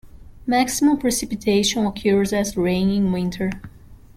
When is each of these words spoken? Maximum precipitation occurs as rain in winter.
Maximum 0.47 0.97
precipitation 0.97 1.85
occurs 1.85 2.33
as 2.33 2.57
rain 2.57 2.89
in 2.89 3.11
winter. 3.11 3.51